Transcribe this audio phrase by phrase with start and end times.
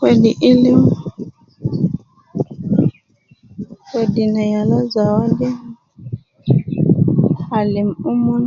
[0.00, 0.80] Wedi ilim,
[3.92, 5.48] wedi ne yala zawadi,
[7.58, 8.44] alim umon.